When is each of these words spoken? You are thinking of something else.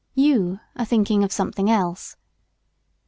You 0.15 0.59
are 0.75 0.83
thinking 0.83 1.23
of 1.23 1.31
something 1.31 1.69
else. 1.69 2.15